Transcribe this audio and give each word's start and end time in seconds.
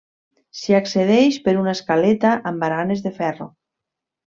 S'hi 0.61 0.75
accedeix 0.77 1.37
per 1.45 1.55
una 1.65 1.75
escaleta 1.79 2.35
amb 2.53 2.67
baranes 2.67 3.07
de 3.09 3.17
ferro. 3.23 3.53